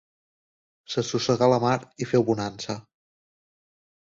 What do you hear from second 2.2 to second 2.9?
bonança.